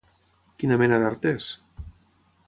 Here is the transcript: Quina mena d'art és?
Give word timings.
Quina 0.63 0.77
mena 0.83 0.99
d'art 1.03 1.27
és? 1.33 1.51